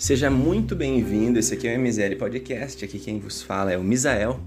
[0.00, 1.38] Seja muito bem-vindo.
[1.38, 2.82] Esse aqui é o MZL Podcast.
[2.82, 4.40] Aqui quem vos fala é o Misael.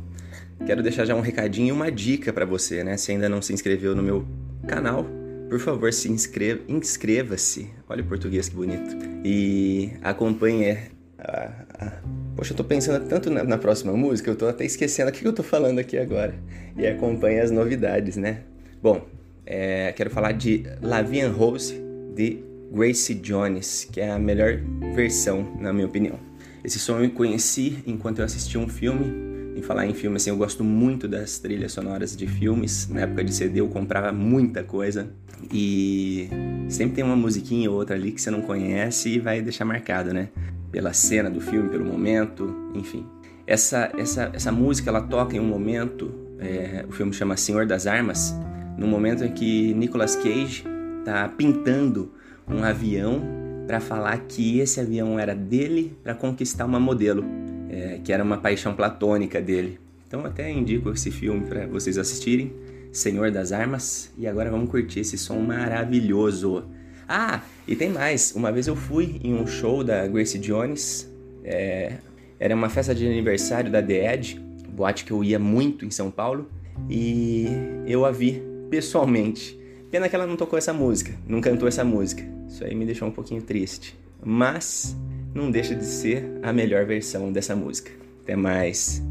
[0.66, 2.98] Quero deixar já um recadinho e uma dica para você, né?
[2.98, 4.26] Se ainda não se inscreveu no meu
[4.68, 5.06] canal,
[5.48, 7.70] por favor, se inscreva, inscreva-se.
[7.88, 8.98] Olha o português que bonito.
[9.24, 10.76] E acompanhe
[11.20, 12.02] a...
[12.36, 15.24] Poxa, eu tô pensando tanto na, na, próxima música, eu tô até esquecendo o que
[15.24, 16.34] eu tô falando aqui agora.
[16.76, 18.40] E acompanhe as novidades, né?
[18.82, 19.06] Bom,
[19.46, 21.80] é, quero falar de Lavian Rose
[22.16, 22.44] de
[22.74, 24.60] Gracie Jones, que é a melhor
[24.96, 26.18] versão, na minha opinião.
[26.64, 29.22] Esse som eu conheci enquanto eu assisti um filme.
[29.56, 32.90] Em falar em filme, assim, eu gosto muito das trilhas sonoras de filmes.
[32.90, 35.08] Na época de CD eu comprava muita coisa
[35.54, 36.28] e
[36.68, 40.12] sempre tem uma musiquinha ou outra ali que você não conhece e vai deixar marcado,
[40.12, 40.30] né?
[40.72, 43.06] Pela cena do filme, pelo momento, enfim.
[43.46, 47.86] Essa, essa, essa música ela toca em um momento, é, o filme chama Senhor das
[47.86, 48.34] Armas,
[48.76, 50.64] no momento em que Nicolas Cage
[51.02, 52.12] está pintando
[52.48, 53.22] um avião
[53.66, 57.24] para falar que esse avião era dele para conquistar uma modelo,
[57.70, 59.80] é, que era uma paixão platônica dele.
[60.08, 62.54] Então até indico esse filme para vocês assistirem,
[62.92, 66.66] Senhor das Armas, e agora vamos curtir esse som maravilhoso.
[67.08, 68.34] Ah, e tem mais.
[68.36, 71.12] Uma vez eu fui em um show da Grace Jones,
[71.44, 71.94] é,
[72.40, 76.12] era uma festa de aniversário da The Edge, boate que eu ia muito em São
[76.12, 76.50] Paulo,
[76.90, 77.48] e
[77.88, 79.60] eu a vi pessoalmente.
[79.94, 82.24] Pena que ela não tocou essa música, não cantou essa música.
[82.50, 83.96] Isso aí me deixou um pouquinho triste.
[84.26, 84.98] Mas
[85.36, 87.92] não deixa de ser a melhor versão dessa música.
[88.24, 89.04] Até mais.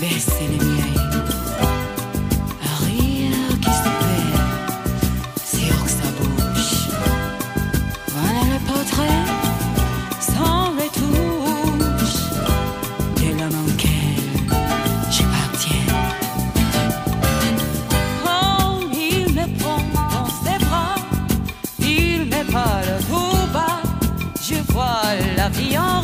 [0.00, 0.94] Baissez les miens,
[2.86, 6.88] Rien qui se fait sur sa bouche.
[8.08, 9.22] Voilà le portrait
[10.18, 12.22] sans les touches.
[13.16, 14.24] De l'homme auquel
[15.10, 15.22] je.
[18.24, 20.94] Quand il me pond dans ses bras,
[21.78, 23.82] il m'épalera tout bas.
[24.42, 25.99] Je vois la viande.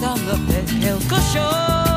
[0.00, 0.36] dans le
[0.80, 1.87] quelque chose.